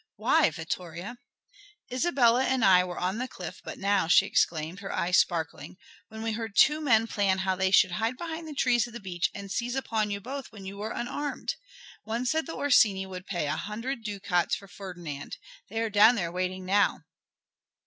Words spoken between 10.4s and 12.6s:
when you were unarmed. One said the